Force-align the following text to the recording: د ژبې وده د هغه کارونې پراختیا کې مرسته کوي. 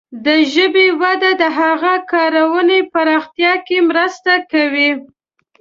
د 0.25 0.27
ژبې 0.53 0.87
وده 1.01 1.31
د 1.41 1.43
هغه 1.59 1.93
کارونې 2.11 2.79
پراختیا 2.93 3.53
کې 3.65 3.77
مرسته 3.89 4.33
کوي. 4.51 4.91